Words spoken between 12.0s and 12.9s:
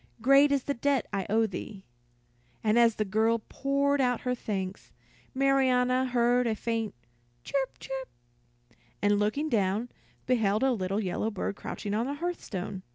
the hearthstone.